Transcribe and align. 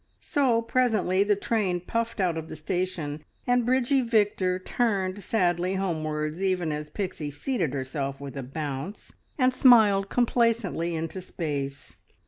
So 0.19 0.63
presently 0.63 1.21
the 1.23 1.35
train 1.35 1.79
puffed 1.79 2.19
out 2.19 2.35
of 2.35 2.49
the 2.49 2.55
station, 2.55 3.23
and 3.45 3.63
Bridgie 3.67 4.01
Victor 4.01 4.57
turned 4.57 5.21
sadly 5.21 5.75
homewards 5.75 6.41
even 6.41 6.71
as 6.71 6.89
Pixie 6.89 7.29
seated 7.29 7.75
herself 7.75 8.19
with 8.19 8.35
a 8.35 8.41
bounce, 8.41 9.13
and 9.37 9.53
smiled 9.53 10.09
complacently 10.09 10.95
into 10.95 11.21
space. 11.21 11.97